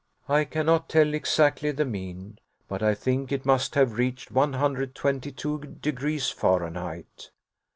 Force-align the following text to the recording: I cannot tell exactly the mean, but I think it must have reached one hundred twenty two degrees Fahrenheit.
I 0.27 0.45
cannot 0.45 0.89
tell 0.89 1.13
exactly 1.13 1.69
the 1.69 1.85
mean, 1.85 2.39
but 2.67 2.81
I 2.81 2.95
think 2.95 3.31
it 3.31 3.45
must 3.45 3.75
have 3.75 3.99
reached 3.99 4.31
one 4.31 4.53
hundred 4.53 4.95
twenty 4.95 5.31
two 5.31 5.59
degrees 5.59 6.31
Fahrenheit. 6.31 7.29